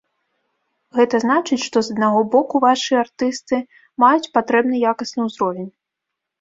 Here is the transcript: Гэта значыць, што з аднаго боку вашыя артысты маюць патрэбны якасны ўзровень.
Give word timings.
Гэта 0.99 1.15
значыць, 1.25 1.59
што 1.67 1.77
з 1.89 1.93
аднаго 1.97 2.21
боку 2.37 2.63
вашыя 2.67 2.97
артысты 3.05 3.63
маюць 4.07 4.31
патрэбны 4.41 4.75
якасны 4.97 5.21
ўзровень. 5.31 5.71